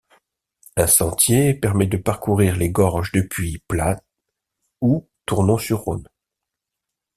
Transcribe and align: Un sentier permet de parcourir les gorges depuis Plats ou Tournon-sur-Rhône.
Un 0.77 0.87
sentier 0.87 1.53
permet 1.53 1.85
de 1.85 1.95
parcourir 1.97 2.55
les 2.57 2.71
gorges 2.71 3.11
depuis 3.11 3.59
Plats 3.67 4.01
ou 4.81 5.07
Tournon-sur-Rhône. 5.27 6.09